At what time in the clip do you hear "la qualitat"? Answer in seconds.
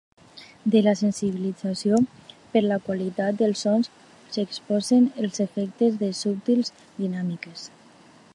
2.71-3.37